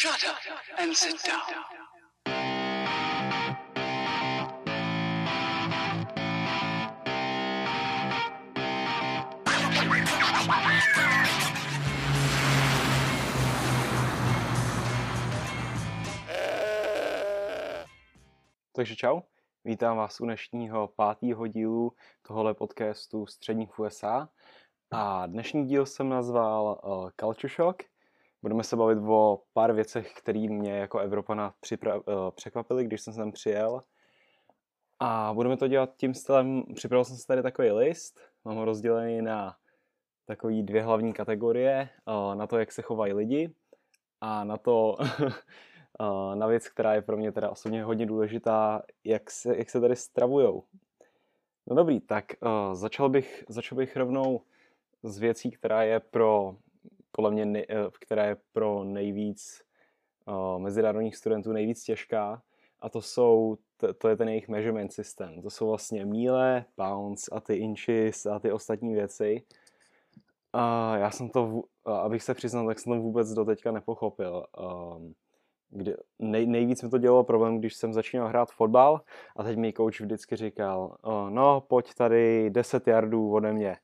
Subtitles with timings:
[0.00, 0.36] Shut up
[0.78, 1.40] and sit down.
[18.72, 19.20] Takže čau,
[19.64, 21.92] vítám vás u dnešního pátého dílu
[22.22, 24.28] tohohle podcastu Středních USA.
[24.90, 27.89] A dnešní díl jsem nazval uh, Culture Shock.
[28.42, 33.14] Budeme se bavit o pár věcech, které mě jako Evropana připra- uh, překvapily, když jsem
[33.14, 33.82] sem přijel.
[34.98, 39.22] A budeme to dělat tím stylem, připravil jsem si tady takový list, mám ho rozdělený
[39.22, 39.56] na
[40.26, 43.54] takový dvě hlavní kategorie, uh, na to, jak se chovají lidi
[44.20, 44.96] a na to,
[46.00, 49.80] Uh, na věc, která je pro mě teda osobně hodně důležitá, jak se, jak se
[49.80, 50.64] tady stravujou.
[51.66, 52.24] No dobrý, tak
[52.72, 54.40] začal, bych, začal bych rovnou
[55.02, 56.56] z věcí, která je pro,
[57.20, 59.62] podle mě, uh, která je pro nejvíc
[60.26, 62.42] uh, mezinárodních studentů nejvíc těžká
[62.80, 65.42] a to jsou, to, to je ten jejich measurement systém.
[65.42, 69.42] To jsou vlastně míle, pounds a ty inches a ty ostatní věci.
[70.52, 74.46] A já jsem to, abych se přiznal, tak jsem to vůbec do teďka nepochopil.
[74.96, 75.14] Um,
[75.70, 79.00] kdy nej, nejvíc mi to dělalo problém, když jsem začínal hrát fotbal
[79.36, 80.96] a teď mi coach vždycky říkal,
[81.28, 83.76] no pojď tady 10 yardů ode mě.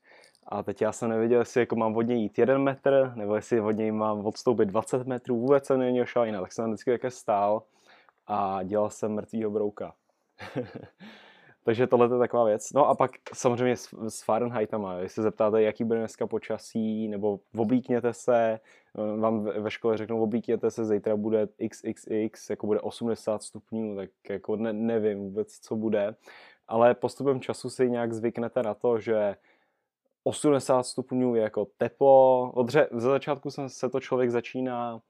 [0.49, 3.61] A teď já jsem nevěděl, jestli jako mám od něj jít 1 metr, nebo jestli
[3.61, 7.63] od něj mám odstoupit 20 metrů, vůbec jsem neměl šajna, tak jsem vždycky také stál
[8.27, 9.93] a dělal jsem mrtvýho brouka.
[11.63, 12.73] Takže tohle je taková věc.
[12.73, 17.39] No a pak samozřejmě s, s Fahrenheitama, jestli se zeptáte, jaký bude dneska počasí, nebo
[17.55, 18.59] oblíkněte se,
[19.19, 24.55] vám ve škole řeknou, oblíkněte se, zítra bude XXX, jako bude 80 stupňů, tak jako
[24.55, 26.15] ne, nevím vůbec, co bude.
[26.67, 29.35] Ale postupem času si nějak zvyknete na to, že
[30.27, 32.51] 80 stupňů je jako teplo.
[32.51, 35.01] Odře, ze začátku se to člověk začíná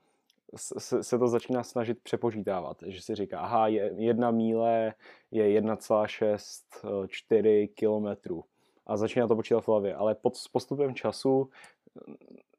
[0.55, 4.93] se, se to začíná snažit přepočítávat, že si říká, aha, je, jedna míle
[5.31, 8.43] je 1,64 kilometrů
[8.85, 11.49] a začíná to počítat v hlavě, ale pod, s postupem času,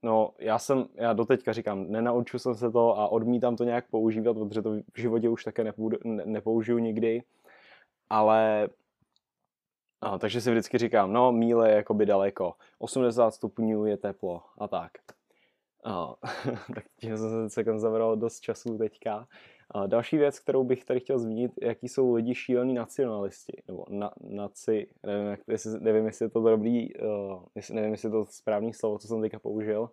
[0.03, 4.35] no já jsem, já doteďka říkám, nenaučil jsem se to a odmítám to nějak používat,
[4.35, 5.73] protože to v životě už také ne,
[6.05, 7.23] nepoužiju nikdy,
[8.11, 8.69] ale
[10.01, 14.69] a, takže si vždycky říkám, no míle je jakoby daleko, 80 stupňů je teplo a
[14.69, 14.91] tak.
[15.87, 16.15] Uh,
[16.75, 19.29] tak tím jsem se zabral dost času teďka.
[19.75, 24.13] Uh, další věc, kterou bych tady chtěl zmínit, jaký jsou lidi šílení nacionalisti, nebo na,
[24.21, 28.27] naci, nevím, jak, jestli, nevím, jestli je to dobrý, uh, jestli, nevím, jestli je to
[28.27, 29.91] správný slovo, co jsem teďka použil,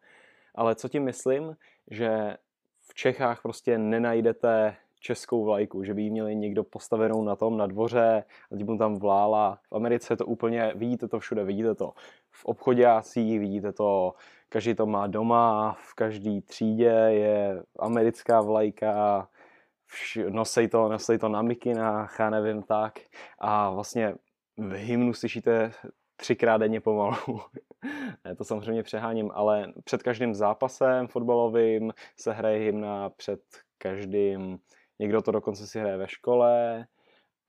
[0.56, 1.58] ale co tím myslím,
[1.92, 2.38] že
[2.82, 7.68] v Čechách prostě nenajdete českou vlajku, že by ji měli někdo postavenou na tom, na
[7.68, 9.60] dvoře a tím tam vlála.
[9.70, 11.94] V Americe to úplně, vidíte to všude, vidíte to
[12.32, 14.14] v obchodácích, vidíte to,
[14.50, 19.28] každý to má doma, v každé třídě je americká vlajka,
[20.30, 23.00] nosej to, nosej to na mikinách, já nevím tak.
[23.40, 24.16] A vlastně
[24.58, 25.72] v hymnu slyšíte
[26.16, 27.42] třikrát denně pomalu.
[28.26, 33.42] ne, to samozřejmě přeháním, ale před každým zápasem fotbalovým se hraje hymna, před
[33.78, 34.60] každým
[35.00, 36.86] někdo to dokonce si hraje ve škole.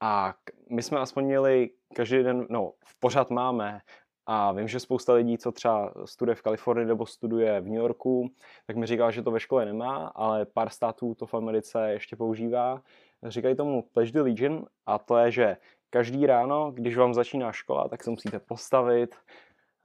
[0.00, 0.34] A
[0.70, 3.80] my jsme aspoň měli každý den, no pořád máme.
[4.26, 8.30] A vím, že spousta lidí, co třeba studuje v Kalifornii nebo studuje v New Yorku,
[8.66, 12.16] tak mi říkal, že to ve škole nemá, ale pár států to v Americe ještě
[12.16, 12.82] používá.
[13.22, 15.56] Říkají tomu Pledge the Legion a to je, že
[15.90, 19.16] každý ráno, když vám začíná škola, tak se musíte postavit,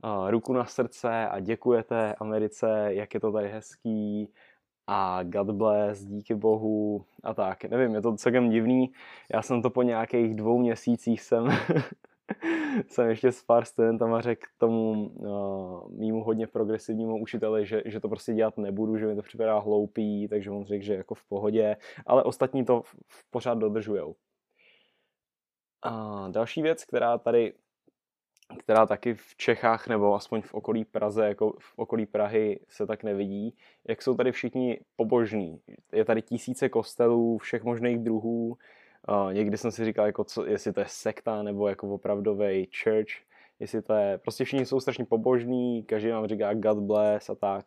[0.03, 4.33] uh, ruku na srdce a děkujete Americe, jak je to tady hezký,
[4.93, 7.63] a God bless, díky bohu a tak.
[7.63, 8.91] Nevím, je to celkem divný.
[9.33, 11.47] Já jsem to po nějakých dvou měsících jsem,
[12.87, 18.09] jsem ještě s pár studentama řekl tomu uh, mýmu hodně progresivnímu učiteli, že, že to
[18.09, 21.77] prostě dělat nebudu, že mi to připadá hloupý, takže on řekl, že jako v pohodě,
[22.05, 24.15] ale ostatní to v, v pořád dodržujou.
[25.83, 27.53] A další věc, která tady
[28.57, 33.03] která taky v Čechách nebo aspoň v okolí Praze, jako v okolí Prahy se tak
[33.03, 33.55] nevidí,
[33.87, 35.61] jak jsou tady všichni pobožní.
[35.93, 38.57] Je tady tisíce kostelů všech možných druhů.
[39.09, 43.11] Uh, někdy jsem si říkal, jako co, jestli to je sekta nebo jako opravdový church,
[43.59, 47.65] jestli to je, prostě všichni jsou strašně pobožní, každý vám říká God bless a tak.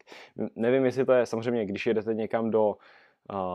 [0.57, 2.77] Nevím, jestli to je, samozřejmě, když jedete někam do,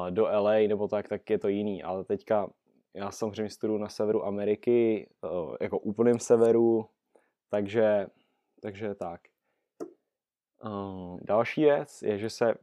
[0.10, 2.50] do LA nebo tak, tak je to jiný, ale teďka
[2.94, 5.10] já samozřejmě studuju na severu Ameriky,
[5.62, 6.86] jako úplném severu,
[7.50, 8.08] takže,
[8.62, 9.22] takže tak.
[10.64, 12.54] Uh, další věc je, že se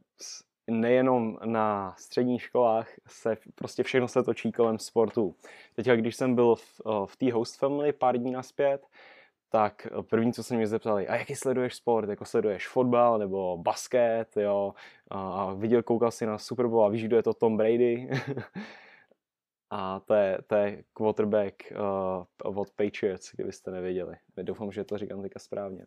[0.67, 5.35] nejenom na středních školách se prostě všechno se točí kolem sportu.
[5.75, 8.87] Teď, když jsem byl v, v té host family pár dní naspět,
[9.49, 14.37] tak první, co se mě zeptali, a jaký sleduješ sport, jako sleduješ fotbal nebo basket,
[14.37, 14.73] jo,
[15.09, 18.09] a viděl, koukal si na Super Bowl a víš, kdo je to Tom Brady?
[19.69, 24.15] a to je, to je quarterback uh, od Patriots, kdybyste nevěděli.
[24.41, 25.85] Doufám, že to říkám teďka správně.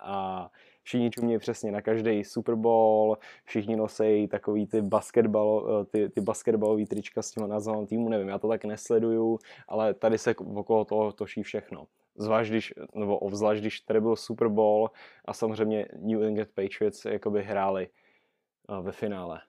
[0.00, 0.50] A
[0.82, 6.20] všichni čumějí přesně na každý Super Bowl, všichni nosí takový ty, basketball, eh, ty, ty
[6.20, 9.38] basketballový trička s tím názvem týmu, nevím, já to tak nesleduju,
[9.68, 11.86] ale tady se okolo toho točí všechno.
[12.16, 14.90] Zvlášť když, nebo obzvlášť když tady byl Super Bowl
[15.24, 19.40] a samozřejmě New England Patriots jakoby hráli eh, ve finále.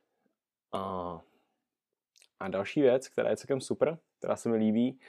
[0.71, 1.21] A,
[2.39, 4.99] a další věc, která je celkem super, která se mi líbí,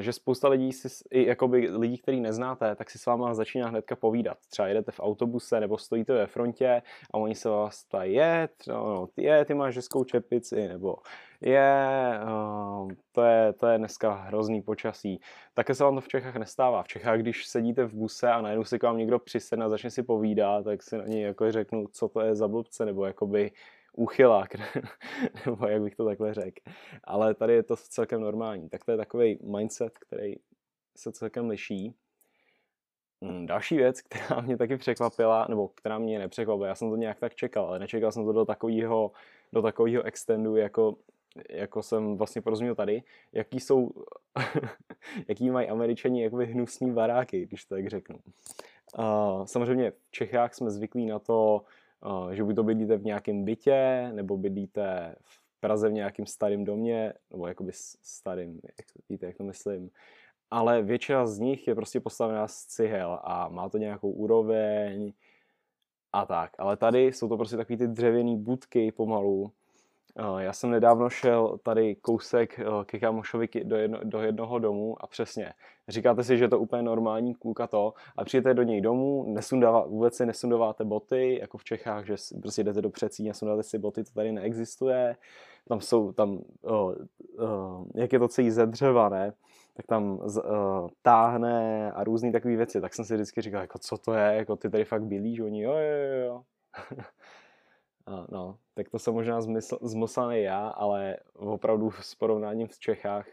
[0.00, 3.96] že spousta lidí, si, i jakoby lidí, který neznáte, tak si s váma začíná hnedka
[3.96, 4.38] povídat.
[4.50, 6.82] Třeba jedete v autobuse nebo stojíte ve frontě
[7.14, 10.96] a oni se vás ptají, je, no, je, ty máš hezkou čepici, nebo
[11.40, 15.20] je, uh, to je, to je dneska hrozný počasí.
[15.54, 16.82] Také se vám to v Čechách nestává.
[16.82, 19.90] V Čechách, když sedíte v buse a najednou se k vám někdo přisedne a začne
[19.90, 23.50] si povídat, tak si na něj jako řeknu, co to je za blbce, nebo jakoby
[23.98, 24.54] úchylák,
[25.46, 26.60] nebo jak bych to takhle řekl.
[27.04, 28.68] Ale tady je to celkem normální.
[28.68, 30.34] Tak to je takový mindset, který
[30.96, 31.94] se celkem liší.
[33.22, 37.18] Hmm, další věc, která mě taky překvapila, nebo která mě nepřekvapila, já jsem to nějak
[37.18, 39.12] tak čekal, ale nečekal jsem to do takového,
[39.52, 40.96] do takového extendu, jako,
[41.50, 43.02] jako jsem vlastně porozuměl tady,
[43.32, 43.90] jaký jsou,
[45.28, 48.18] jaký mají američani jakoby hnusný baráky, když to tak řeknu.
[48.98, 51.64] Uh, samozřejmě v Čechách jsme zvyklí na to,
[52.32, 57.12] že buď to bydlíte v nějakém bytě, nebo bydlíte v Praze v nějakém starém domě,
[57.30, 57.72] nebo jakoby
[58.02, 59.90] starým, jak, víte, jak to myslím.
[60.50, 65.12] Ale většina z nich je prostě postavená z cihel a má to nějakou úroveň
[66.12, 66.50] a tak.
[66.58, 69.57] Ale tady jsou to prostě takové ty dřevěné budky pomalu, Eh,
[70.38, 75.06] já jsem nedávno šel tady kousek eh, ke kamošovi do, jedno, do jednoho domu a
[75.06, 75.52] přesně,
[75.88, 79.86] říkáte si, že je to úplně normální kůlka to a přijete do něj domů, nesundává,
[79.86, 83.78] vůbec si nesundováte boty, jako v Čechách, že prostě jdete do přecí a sundáte si
[83.78, 85.16] boty, to tady neexistuje.
[85.68, 86.94] Tam jsou, tam, oh,
[87.38, 89.32] oh, jak je to celý ze dřeva, ne?
[89.78, 92.80] tak tam uh, táhne a různé takové věci.
[92.80, 95.62] Tak jsem si vždycky říkal, jako co to je, jako ty tady fakt bylíš, oni
[95.62, 96.42] jo, jo, jo, jo.
[98.28, 99.40] No, tak to jsem možná
[99.82, 103.26] zmyslel, já, ale opravdu s porovnáním v Čechách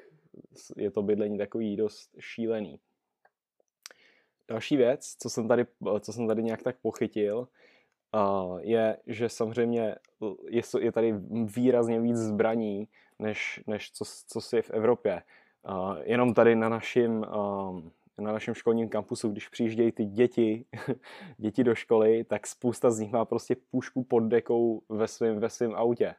[0.77, 2.79] je to bydlení takový dost šílený.
[4.47, 5.65] Další věc, co jsem tady,
[5.99, 7.47] co jsem tady nějak tak pochytil,
[8.59, 9.95] je, že samozřejmě
[10.49, 11.13] je, je tady
[11.45, 12.87] výrazně víc zbraní,
[13.19, 15.23] než, než co, co si je v Evropě.
[16.03, 17.25] Jenom tady na našem
[18.21, 20.65] na našem školním kampusu, když přijíždějí ty děti,
[21.37, 25.49] děti do školy, tak spousta z nich má prostě pušku pod dekou ve svém ve
[25.49, 26.15] svým autě.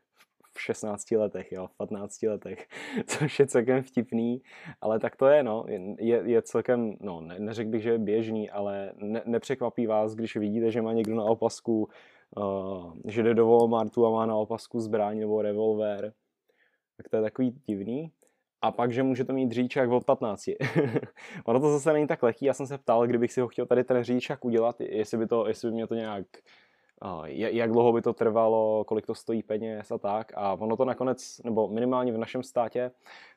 [0.55, 2.67] V 16 letech, jo, v 15 letech,
[3.07, 4.43] což je celkem vtipný,
[4.81, 5.65] ale tak to je, no,
[5.99, 10.37] je, je celkem, no, ne, neřekl bych, že je běžný, ale ne, nepřekvapí vás, když
[10.37, 11.89] vidíte, že má někdo na opasku,
[12.37, 16.13] uh, že jde do Walmartu a má na opasku zbraň nebo revolver,
[16.97, 18.13] tak to je takový divný
[18.63, 20.45] a pak, že může to mít řidičák od 15.
[21.45, 23.85] ono to zase není tak lehký, já jsem se ptal, kdybych si ho chtěl tady
[23.85, 26.27] ten řidičák udělat, jestli by, to, jestli by mě to nějak,
[27.35, 30.33] jak dlouho by to trvalo, kolik to stojí peněz a tak.
[30.35, 32.91] A ono to nakonec, nebo minimálně v našem státě,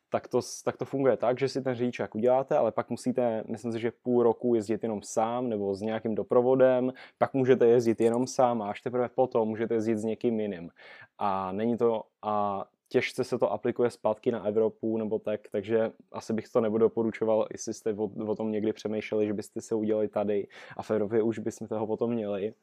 [0.10, 3.72] tak to, tak to funguje tak, že si ten řidičák uděláte, ale pak musíte, myslím
[3.72, 8.28] si, že půl roku jezdit jenom sám nebo s nějakým doprovodem, pak můžete jezdit jenom
[8.28, 10.70] sám a až teprve potom můžete jezdit s někým jiným.
[11.18, 16.34] A není to, a těžce se to aplikuje zpátky na Evropu nebo tak, takže asi
[16.34, 20.08] bych to nebudu doporučoval, jestli jste o, o tom někdy přemýšleli, že byste se udělali
[20.08, 22.54] tady a v Evropě už bychom toho potom měli.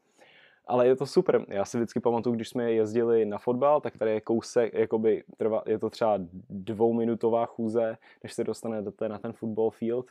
[0.67, 1.45] Ale je to super.
[1.49, 5.63] Já si vždycky pamatuju, když jsme jezdili na fotbal, tak tady je kousek, jakoby trvá,
[5.67, 6.19] je to třeba
[6.51, 10.07] dvouminutová chůze, než se dostanete na ten football field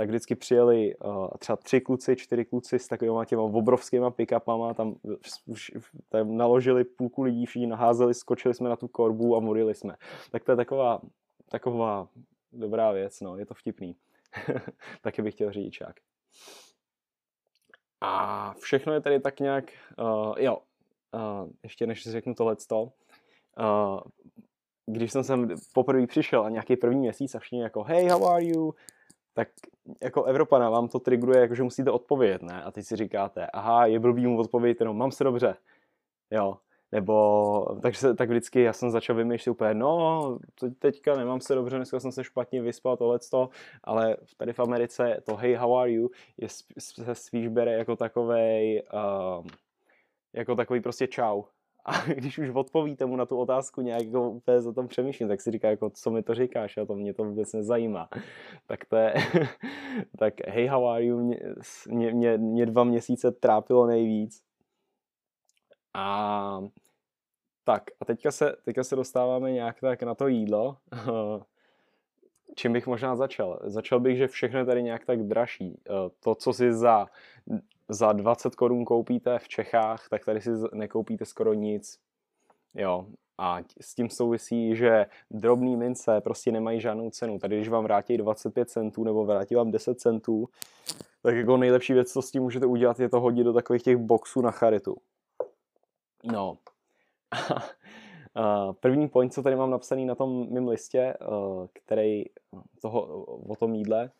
[0.00, 4.94] tak vždycky přijeli uh, třeba tři kluci, čtyři kluci s takovými těma obrovskýma pick-upama, tam,
[5.46, 5.70] už,
[6.08, 9.96] tam naložili půlku lidí, všichni naházeli, skočili jsme na tu korbu a morili jsme.
[10.30, 11.00] Tak to je taková,
[11.50, 12.08] taková
[12.52, 13.96] dobrá věc, no, je to vtipný.
[15.02, 15.96] Taky bych chtěl řidičák.
[18.00, 19.64] A všechno je tady tak nějak,
[19.98, 20.58] uh, jo,
[21.14, 24.00] uh, ještě než si řeknu tohleto, uh,
[24.86, 28.44] když jsem sem poprvé přišel a nějaký první měsíc a všichni jako hey, how are
[28.44, 28.74] you?
[29.34, 29.48] Tak
[30.02, 32.62] jako Evropana vám to trigruje, jako že musíte odpovědět, ne?
[32.62, 35.56] A teď si říkáte, aha, je blbý mu odpovědět jenom, mám se dobře,
[36.30, 36.56] jo.
[36.92, 40.38] Nebo, takže tak vždycky já jsem začal vymýšlet úplně, no,
[40.78, 43.48] teďka nemám se dobře, dneska jsem se špatně vyspal, tohleto,
[43.84, 48.82] ale tady v Americe to hey, how are you, je, se spíš bere jako takovej,
[49.38, 49.46] um,
[50.32, 51.42] jako takový prostě čau.
[51.84, 55.40] A když už odpovíte mu na tu otázku nějak jako úplně za tom přemýšlím, tak
[55.40, 58.08] si říká, jako, co mi to říkáš, a to mě to vůbec nezajímá.
[58.66, 59.14] Tak to je,
[60.18, 61.40] tak hey, how are you, mě,
[61.88, 64.42] mě, mě, mě dva měsíce trápilo nejvíc.
[65.94, 66.60] A
[67.64, 70.76] tak, a teďka se, teďka se dostáváme nějak tak na to jídlo.
[72.54, 73.60] Čím bych možná začal?
[73.64, 75.80] Začal bych, že všechno je tady nějak tak dražší.
[76.20, 77.06] To, co si za
[77.90, 81.98] za 20 korun koupíte v Čechách, tak tady si nekoupíte skoro nic.
[82.74, 83.06] Jo,
[83.38, 87.38] a s tím souvisí, že drobný mince prostě nemají žádnou cenu.
[87.38, 90.48] Tady, když vám vrátí 25 centů nebo vrátí vám 10 centů,
[91.22, 93.96] tak jako nejlepší věc, co s tím můžete udělat, je to hodit do takových těch
[93.96, 94.96] boxů na charitu.
[96.24, 96.58] No.
[98.80, 101.16] První point, co tady mám napsaný na tom mém listě, eh,
[101.72, 102.24] který
[102.82, 104.10] toho, o tom jídle,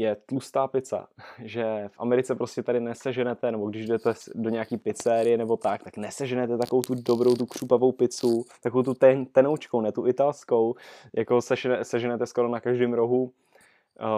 [0.00, 1.06] je tlustá pizza,
[1.44, 5.96] že v Americe prostě tady neseženete, nebo když jdete do nějaký pizzerie nebo tak, tak
[5.96, 10.74] neseženete takovou tu dobrou, tu křupavou pizzu, takovou tu ten, tenoučkou, ne tu italskou,
[11.16, 13.30] jako sežene, seženete skoro na každém rohu uh,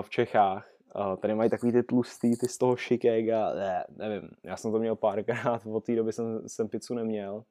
[0.02, 0.68] v Čechách.
[0.96, 4.78] Uh, tady mají takový ty tlustý, ty z toho šikek ne, nevím, já jsem to
[4.78, 7.44] měl párkrát, od té doby jsem, jsem pizzu neměl.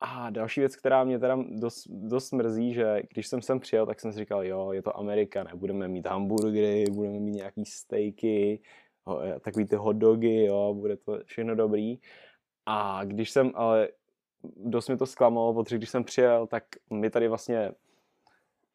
[0.00, 4.00] A další věc, která mě teda dost, dost mrzí, že když jsem sem přijel, tak
[4.00, 8.60] jsem si říkal, jo, je to Amerika, ne, budeme mít hamburgery, budeme mít nějaký steaky,
[9.26, 11.98] eh, takový ty hot dogy, jo, bude to všechno dobrý.
[12.66, 13.88] A když jsem, ale
[14.56, 17.72] dost mi to zklamalo, protože když jsem přijel, tak my tady vlastně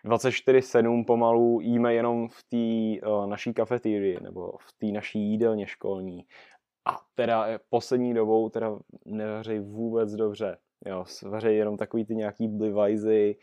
[0.06, 6.26] 24-7 pomalu jíme jenom v té uh, naší kafetérii nebo v té naší jídelně školní.
[6.86, 10.58] A teda poslední dobou teda nevařejí vůbec dobře.
[10.86, 13.36] Jo, vaří jenom takový ty nějaký blivajzy,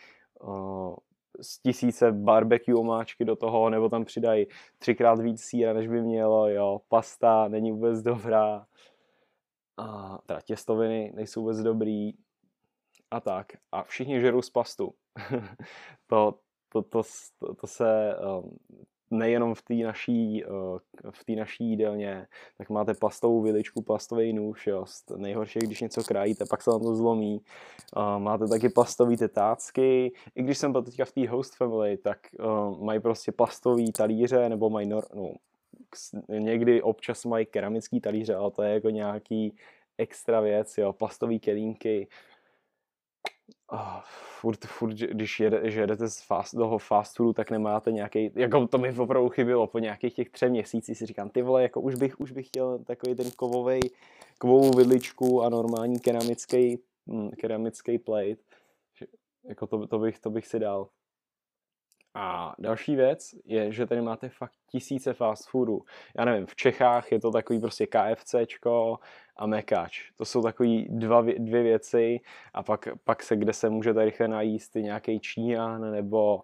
[1.40, 4.46] z tisíce barbecue omáčky do toho, nebo tam přidají
[4.78, 8.66] třikrát víc síra, než by mělo, jo, pasta není vůbec dobrá,
[9.78, 12.12] a teda těstoviny nejsou vůbec dobrý
[13.10, 13.46] a tak.
[13.72, 14.94] A všichni žerou z pastu.
[16.06, 17.02] to, to, to,
[17.38, 18.58] to, to se um,
[19.10, 22.26] nejenom v té naší, eh, v té naší jídelně,
[22.58, 24.84] tak máte plastovou viličku, plastový nůž, jo.
[25.16, 27.40] Nejhorší, když něco krájíte, pak se vám to zlomí.
[28.18, 30.12] Máte taky plastové tetácky.
[30.34, 34.48] I když jsem byl teďka v té host family, tak uh, mají prostě plastové talíře,
[34.48, 35.32] nebo mají nor- no,
[36.28, 39.56] někdy občas mají keramický talíře, ale to je jako nějaký
[39.98, 42.08] extra věc, jo, plastové kelímky,
[43.68, 44.00] oh,
[44.40, 48.66] furt, furt, když jede, že jedete z fast, toho fast foodu, tak nemáte nějaký, jako
[48.66, 51.94] to mi opravdu chybilo, po nějakých těch třech měsících si říkám, ty vole, jako už
[51.94, 53.80] bych, už bych chtěl takový ten kovový,
[54.38, 58.42] kovovou vidličku a normální keramický, hm, keramický plate,
[59.48, 60.88] jako to, to, bych, to bych si dal.
[62.20, 65.82] A další věc je, že tady máte fakt tisíce fast foodů.
[66.18, 68.98] Já nevím, v Čechách je to takový prostě KFCčko
[69.36, 70.10] a mekač.
[70.16, 72.20] To jsou takový dva, dvě věci
[72.54, 76.42] a pak, pak se, kde se můžete rychle najíst nějaký Číňan nebo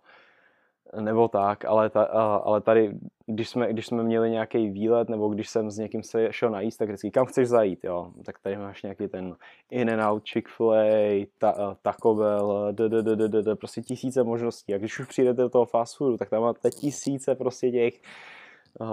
[1.00, 2.04] nebo tak, ale, ta,
[2.44, 6.32] ale tady, když jsme, když jsme měli nějaký výlet, nebo když jsem s někým se
[6.32, 8.12] šel najíst, tak vždycky, kam chceš zajít, jo?
[8.24, 9.36] Tak tady máš nějaký ten
[9.70, 14.74] In-N-Out, Chick-fil-A, ta, Taco Bell, d, d, d, d, d, d, prostě tisíce možností.
[14.74, 17.94] A když už přijdete do toho fast foodu, tak tam máte tisíce prostě těch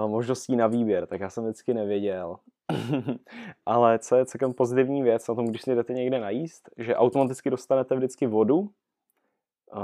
[0.06, 2.36] možností na výběr, tak já jsem vždycky nevěděl.
[3.66, 7.50] ale co je celkem pozitivní věc na tom, když si jdete někde najíst, že automaticky
[7.50, 8.68] dostanete vždycky vodu,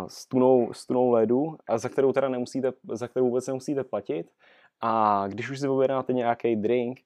[0.07, 4.30] s tunou, s tunou ledu, a za kterou teda nemusíte, za kterou vůbec nemusíte platit.
[4.80, 7.00] A když už si objednáte nějaký drink,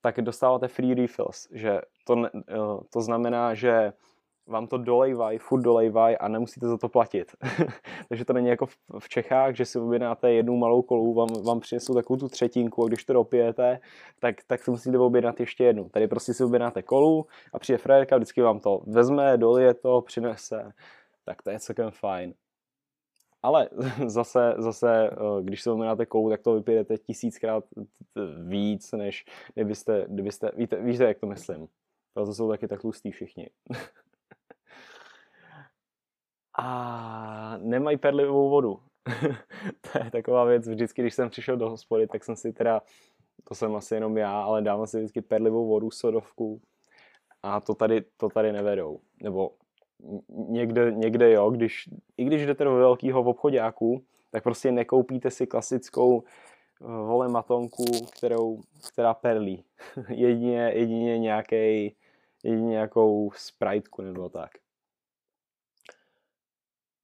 [0.00, 2.56] tak dostáváte free refills, že to, eh,
[2.92, 3.92] to znamená, že
[4.46, 7.32] vám to dolejvají, furt dolejvají a nemusíte za to platit.
[8.08, 8.66] Takže to není jako
[8.98, 12.88] v Čechách, že si objednáte jednu malou kolu, vám, vám přinesou takovou tu třetinku a
[12.88, 13.80] když to dopijete,
[14.20, 15.88] tak, tak si musíte objednat ještě jednu.
[15.88, 20.72] Tady prostě si objednáte kolu a přijde frérka, vždycky vám to vezme, dolije to, přinese
[21.26, 22.34] tak to je celkem fajn.
[23.42, 23.68] Ale
[24.06, 27.64] zase, zase eh, když se uměnáte kou, tak to vypijete tisíckrát
[28.46, 31.68] víc, než kdybyste, kdybyste víte, víte, jak to myslím.
[32.14, 33.50] To jsou taky tak tlustí všichni.
[36.58, 38.80] A nemají perlivou vodu.
[39.92, 42.82] to je taková věc, vždycky, když jsem přišel do hospody, tak jsem si teda,
[43.44, 46.60] to jsem asi jenom já, ale dával si vždycky perlivou vodu, sodovku.
[47.42, 49.00] A to tady, to tady nevedou.
[49.22, 49.50] Nebo
[50.28, 56.22] někde, někde jo, když, i když jdete do velkého obchodáku, tak prostě nekoupíte si klasickou
[56.22, 57.84] eh, vole matonku,
[58.16, 58.60] kterou,
[58.92, 59.64] která perlí.
[60.08, 61.94] jedině, jedině nějaký
[62.46, 64.50] jedině nějakou spriteku nebo tak.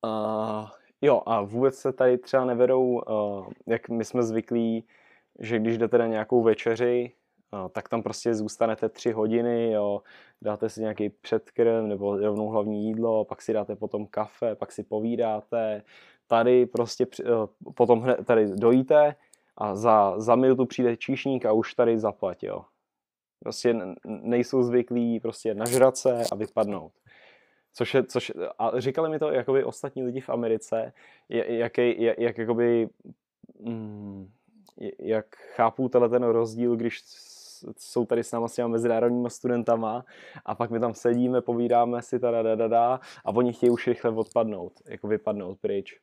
[0.05, 0.69] Uh,
[1.01, 4.85] jo, a vůbec se tady třeba nevedou, uh, jak my jsme zvyklí,
[5.39, 7.13] že když jdete na nějakou večeři,
[7.73, 10.03] tak tam prostě zůstanete tři hodiny, jo,
[10.43, 14.83] dáte si nějaký předkrm nebo rovnou hlavní jídlo, pak si dáte potom kafe, pak si
[14.83, 15.83] povídáte,
[16.27, 17.31] tady prostě eh,
[17.75, 19.15] potom hned tady dojíte
[19.57, 22.49] a za, za minutu přijde číšník a už tady zaplatí.
[23.39, 26.93] Prostě nejsou zvyklí prostě nažrat se a vypadnout.
[27.75, 30.93] Což je, což, a říkali mi to jakoby ostatní lidi v Americe,
[31.29, 32.89] jak, jak, jak jakoby,
[33.61, 34.31] mm,
[34.99, 37.03] jak chápou tenhle ten rozdíl, když
[37.79, 40.05] jsou tady s náma s těma mezinárodníma studentama
[40.45, 43.87] a pak my tam sedíme, povídáme si tada da, da, da, a oni chtějí už
[43.87, 46.01] rychle odpadnout, jako vypadnout pryč.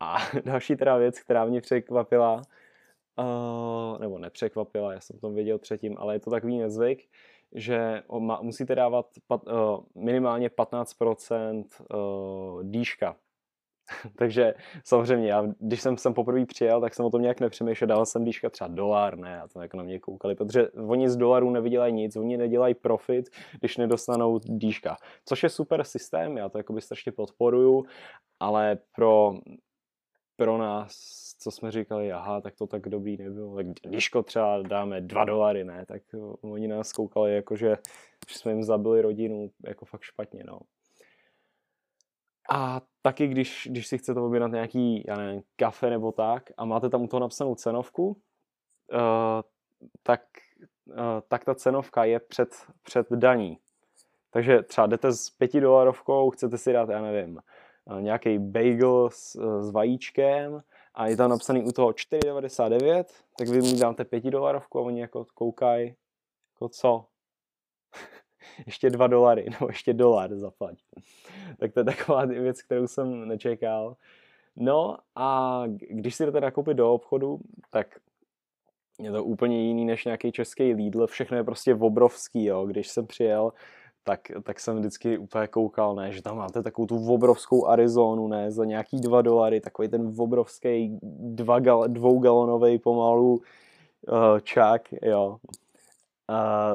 [0.00, 2.42] A další teda věc, která mě překvapila,
[3.18, 7.08] uh, nebo nepřekvapila, já jsem to věděl předtím, ale je to takový nezvyk,
[7.54, 8.02] že
[8.40, 13.16] musíte dávat pat, uh, minimálně 15% uh, dýška.
[14.16, 14.54] Takže
[14.84, 18.24] samozřejmě, já, když jsem sem poprvé přijel, tak jsem o tom nějak nepřemýšlel, dal jsem
[18.24, 21.92] dýška třeba dolar, ne, a to jako na mě koukali, protože oni z dolarů nevydělají
[21.92, 23.30] nic, oni nedělají profit,
[23.60, 24.96] když nedostanou dýška.
[25.24, 27.84] Což je super systém, já to jakoby strašně podporuju,
[28.40, 29.34] ale pro,
[30.36, 33.56] pro nás co jsme říkali, aha, tak to tak dobrý nebylo.
[33.56, 36.02] Tak Liško třeba dáme dva dolary, ne, tak
[36.40, 37.76] oni nás koukali jako, že,
[38.28, 40.60] že jsme jim zabili rodinu, jako fakt špatně, no.
[42.50, 46.88] A taky, když, když si chcete objednat nějaký, já nevím, kafe nebo tak a máte
[46.88, 48.16] tam u toho napsanou cenovku, uh,
[50.02, 50.20] tak,
[50.86, 50.96] uh,
[51.28, 52.48] tak ta cenovka je před,
[52.82, 53.58] před daní.
[54.30, 57.40] Takže třeba jdete s pěti dolarovkou, chcete si dát, já nevím,
[58.00, 60.62] nějaký bagel s, s vajíčkem
[60.94, 63.04] a je tam napsaný u toho 4,99,
[63.38, 65.94] tak vy mi dáte 5 dolarovku a oni jako koukají,
[66.54, 67.06] jako co?
[68.66, 70.78] Ještě 2 dolary, nebo ještě dolar zaplať.
[71.58, 73.96] tak to je taková věc, kterou jsem nečekal.
[74.56, 77.38] No a když si jdete nakoupit do obchodu,
[77.70, 77.86] tak
[79.00, 82.66] je to úplně jiný než nějaký český Lidl, všechno je prostě obrovský, jo.
[82.66, 83.52] Když jsem přijel,
[84.04, 88.50] tak, tak jsem vždycky úplně koukal, ne, že tam máte takovou tu obrovskou Arizonu, ne,
[88.50, 95.38] za nějaký dva dolary, takový ten obrovský dva gal, dvougalonový pomalu uh, čák, jo.
[96.28, 96.74] A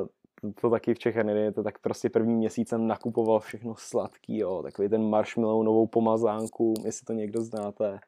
[0.53, 4.61] to, taky v Čechách nejde, to tak prostě první měsíc jsem nakupoval všechno sladký, jo,
[4.63, 7.99] takový ten marshmallow novou pomazánku, jestli to někdo znáte,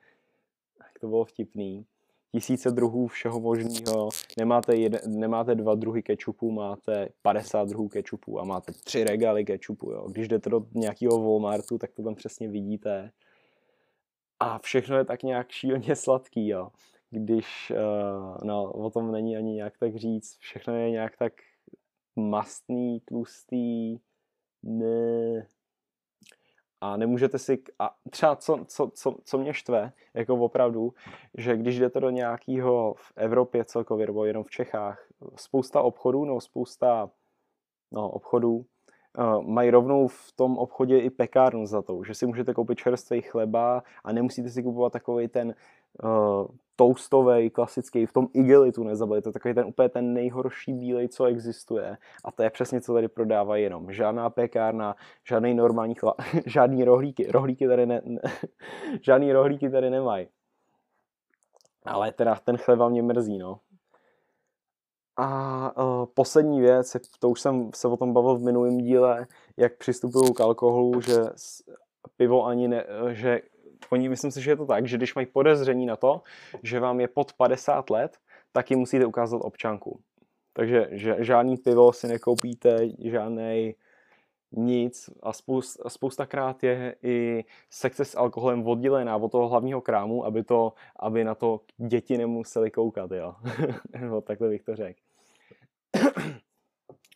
[0.78, 1.86] tak to bylo vtipný
[2.32, 4.10] tisíce druhů všeho možného.
[4.38, 4.74] Nemáte,
[5.08, 9.92] nemáte dva druhy kečupu, máte 50 druhů kečupu a máte tři regály kečupu.
[9.92, 10.08] Jo.
[10.10, 13.12] Když jdete do nějakého Walmartu, tak to tam přesně vidíte.
[14.40, 16.70] A všechno je tak nějak šíleně sladký, jo.
[17.10, 21.34] Když, uh, no, o tom není ani nějak tak říct, všechno je nějak tak
[22.18, 24.00] mastný, tlustý,
[24.64, 25.48] ne,
[26.82, 30.94] a nemůžete si, a třeba co, co, co, co mě štve, jako opravdu,
[31.38, 36.42] že když jdete do nějakého v Evropě celkově, nebo jenom v Čechách, spousta obchodů, no
[36.42, 37.10] spousta
[37.92, 38.66] no, obchodů,
[39.42, 43.84] mají rovnou v tom obchodě i pekárnu za to, že si můžete koupit čerstvý chleba
[44.04, 45.56] a nemusíte si kupovat takový ten
[46.04, 51.98] uh, toastový, klasický, v tom igelitu je takový ten úplně ten nejhorší bílej, co existuje.
[52.26, 53.92] A to je přesně, co tady prodávají jenom.
[53.92, 57.32] Žádná pekárna, žádný normální chla, žádný rohlíky.
[57.32, 58.22] Rohlíky tady ne, ne
[59.02, 60.28] žádný rohlíky tady nemají.
[61.86, 63.60] Ale teda ten chleba mě mrzí, no.
[65.18, 69.28] A uh, poslední věc, to už jsem se o tom bavil v minulém díle,
[69.58, 71.16] jak přistupují k alkoholu, že
[72.18, 73.42] pivo ani ne, že
[73.90, 76.22] oni myslím si, že je to tak, že když mají podezření na to,
[76.64, 78.18] že vám je pod 50 let,
[78.52, 80.00] tak jim musíte ukázat občanku.
[80.54, 83.76] Takže žádný pivo si nekoupíte, žádný
[84.52, 90.26] nic a, spoust, a spoustakrát je i sekce s alkoholem oddělená od toho hlavního krámu,
[90.26, 93.36] aby, to, aby na to děti nemuseli koukat, jo.
[94.24, 95.00] takhle bych to řekl.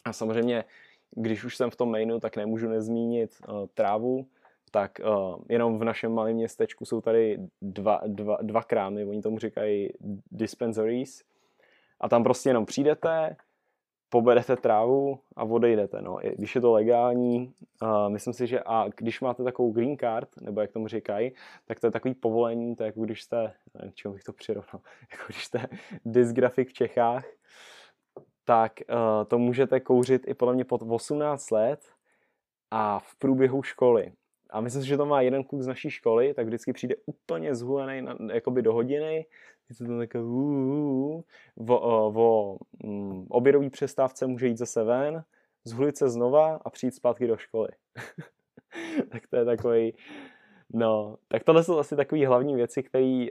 [0.05, 0.63] A samozřejmě,
[1.11, 4.27] když už jsem v tom mainu, tak nemůžu nezmínit uh, trávu,
[4.71, 9.39] tak uh, jenom v našem malém městečku jsou tady dva, dva, dva krámy, oni tomu
[9.39, 9.89] říkají
[10.31, 11.23] dispensaries
[11.99, 13.35] a tam prostě jenom přijdete,
[14.09, 16.01] poberete trávu a odejdete.
[16.01, 16.17] No.
[16.35, 20.61] Když je to legální, uh, myslím si, že a když máte takovou green card, nebo
[20.61, 21.31] jak tomu říkají,
[21.65, 24.81] tak to je takový povolení, to je jako když jste, nevím, čemu bych to přirovnal,
[25.11, 25.67] jako když jste
[26.05, 27.25] dysgrafik v Čechách,
[28.45, 28.95] tak uh,
[29.27, 31.85] to můžete kouřit i podle mě pod 18 let
[32.71, 34.13] a v průběhu školy.
[34.49, 37.55] A myslím si, že to má jeden kluk z naší školy, tak vždycky přijde úplně
[37.55, 39.25] zhulený na, jakoby do hodiny,
[39.69, 41.23] je to tam takové o,
[42.15, 45.23] o um, obědový přestávce může jít zase ven,
[45.63, 47.69] zhulit se znova a přijít zpátky do školy.
[49.11, 49.93] tak to je takový
[50.73, 53.25] No, tak tohle jsou asi takové hlavní věci, které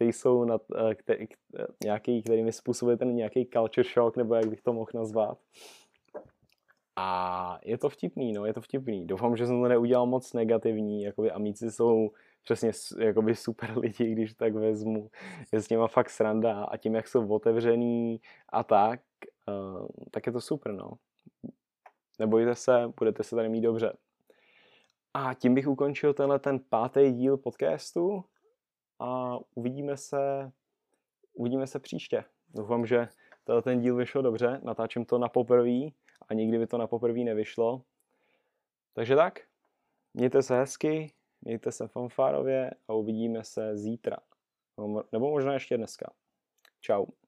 [0.00, 4.46] uh, jsou na, uh, který, uh, nějaký, kterými způsobuje ten nějaký culture shock, nebo jak
[4.46, 5.38] bych to mohl nazvat.
[6.96, 9.06] A je to vtipný, no, je to vtipný.
[9.06, 12.10] Doufám, že jsem to neudělal moc negativní, jakoby amici jsou
[12.44, 15.10] přesně jakoby super lidi, když tak vezmu.
[15.52, 19.00] Je s nima fakt sranda a tím, jak jsou otevřený a tak,
[19.48, 20.92] uh, tak je to super, no.
[22.18, 23.92] Nebojte se, budete se tady mít dobře.
[25.14, 28.24] A tím bych ukončil tenhle ten pátý díl podcastu
[28.98, 30.52] a uvidíme se,
[31.32, 32.24] uvidíme se příště.
[32.48, 33.08] Doufám, že
[33.44, 35.90] tenhle ten díl vyšel dobře, natáčím to na poprvé
[36.28, 37.82] a nikdy by to na poprvé nevyšlo.
[38.92, 39.40] Takže tak,
[40.14, 44.16] mějte se hezky, mějte se fanfárově a uvidíme se zítra.
[45.12, 46.12] Nebo možná ještě dneska.
[46.80, 47.19] Ciao.